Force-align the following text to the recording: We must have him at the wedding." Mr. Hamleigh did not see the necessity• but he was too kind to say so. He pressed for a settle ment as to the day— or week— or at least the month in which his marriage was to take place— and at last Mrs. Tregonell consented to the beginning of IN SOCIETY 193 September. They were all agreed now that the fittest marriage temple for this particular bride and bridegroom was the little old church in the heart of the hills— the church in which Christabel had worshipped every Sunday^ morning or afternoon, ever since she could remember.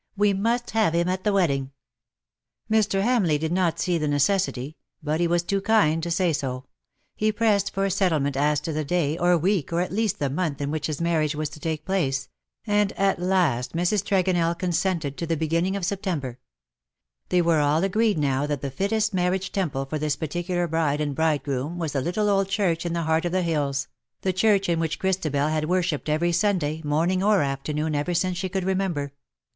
We 0.17 0.33
must 0.33 0.71
have 0.71 0.95
him 0.95 1.07
at 1.09 1.23
the 1.25 1.31
wedding." 1.31 1.69
Mr. 2.71 3.03
Hamleigh 3.03 3.37
did 3.37 3.51
not 3.51 3.79
see 3.79 3.99
the 3.99 4.07
necessity• 4.07 4.69
but 5.03 5.19
he 5.19 5.27
was 5.27 5.43
too 5.43 5.61
kind 5.61 6.01
to 6.01 6.09
say 6.09 6.33
so. 6.33 6.65
He 7.15 7.31
pressed 7.31 7.71
for 7.71 7.85
a 7.85 7.91
settle 7.91 8.19
ment 8.19 8.35
as 8.35 8.59
to 8.61 8.73
the 8.73 8.83
day— 8.83 9.15
or 9.19 9.37
week— 9.37 9.71
or 9.71 9.79
at 9.79 9.91
least 9.91 10.17
the 10.17 10.31
month 10.31 10.59
in 10.59 10.71
which 10.71 10.87
his 10.87 10.99
marriage 11.01 11.35
was 11.35 11.49
to 11.49 11.59
take 11.59 11.85
place— 11.85 12.29
and 12.65 12.93
at 12.93 13.19
last 13.19 13.73
Mrs. 13.75 14.03
Tregonell 14.03 14.57
consented 14.57 15.17
to 15.17 15.27
the 15.27 15.37
beginning 15.37 15.75
of 15.75 15.81
IN 15.81 15.83
SOCIETY 15.83 16.09
193 16.09 16.39
September. 16.39 16.39
They 17.29 17.43
were 17.43 17.59
all 17.59 17.83
agreed 17.83 18.17
now 18.17 18.47
that 18.47 18.61
the 18.63 18.71
fittest 18.71 19.13
marriage 19.13 19.51
temple 19.51 19.85
for 19.85 19.99
this 19.99 20.15
particular 20.15 20.65
bride 20.67 20.99
and 20.99 21.13
bridegroom 21.13 21.77
was 21.77 21.91
the 21.91 22.01
little 22.01 22.27
old 22.27 22.49
church 22.49 22.87
in 22.87 22.93
the 22.93 23.03
heart 23.03 23.25
of 23.25 23.31
the 23.31 23.43
hills— 23.43 23.87
the 24.23 24.33
church 24.33 24.67
in 24.67 24.79
which 24.79 24.97
Christabel 24.97 25.49
had 25.49 25.65
worshipped 25.69 26.09
every 26.09 26.31
Sunday^ 26.31 26.83
morning 26.83 27.21
or 27.21 27.43
afternoon, 27.43 27.93
ever 27.93 28.15
since 28.15 28.39
she 28.39 28.49
could 28.49 28.63
remember. 28.63 29.13